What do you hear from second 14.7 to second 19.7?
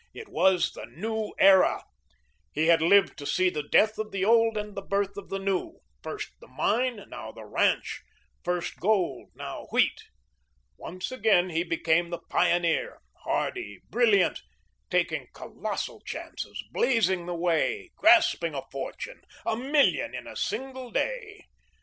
taking colossal chances, blazing the way, grasping a fortune a